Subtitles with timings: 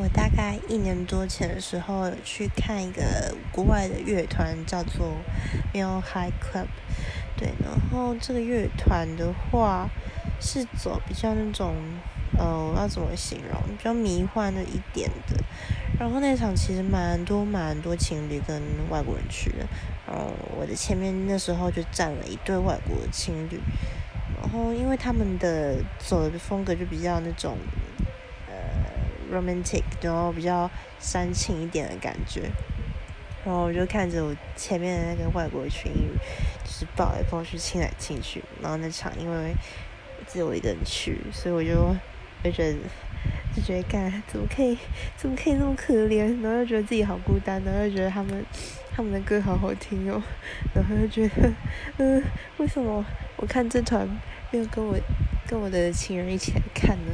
[0.00, 5.16] 我大概一年多前的时候去看一个国外的乐团，叫做
[5.74, 6.68] Mill High Club。
[7.36, 9.88] 对，然后这个乐团的话
[10.40, 11.74] 是走比较那种，
[12.38, 13.60] 呃，要怎么形容？
[13.76, 15.42] 比较迷幻的一点的。
[15.98, 19.66] 然后那场其实蛮多蛮多情侣跟外国人去的。
[20.06, 23.60] 然后我的前面那时候就站了一对外国情侣。
[24.40, 27.56] 然后因为他们的走的风格就比较那种。
[29.32, 32.50] romantic，然后比较煽情一点的感觉，
[33.44, 36.16] 然后我就看着我前面的那个外国群侣，
[36.64, 39.54] 就是抱来抱去、亲来亲去，然后那场因为
[40.26, 41.94] 只有我一个人去，所以我就
[42.42, 42.78] 就觉得
[43.54, 44.76] 就觉得干怎么可以
[45.16, 48.44] 怎么可以那么可怜，然后又觉得自己好孤单，然后又觉得他们
[48.94, 50.22] 他们的歌好好听哦，
[50.74, 51.52] 然后又觉得
[51.96, 52.22] 嗯，
[52.58, 53.04] 为什么
[53.36, 54.06] 我看这团
[54.50, 54.96] 没有跟我
[55.46, 57.12] 跟我的情人一起来看呢？